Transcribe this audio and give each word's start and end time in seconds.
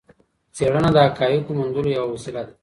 څېړنه 0.55 0.89
د 0.93 0.97
حقایقو 1.05 1.57
موندلو 1.57 1.89
یوه 1.97 2.11
وسيله 2.13 2.41
ده. 2.47 2.53